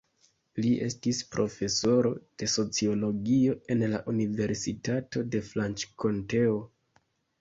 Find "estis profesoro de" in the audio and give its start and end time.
0.85-2.49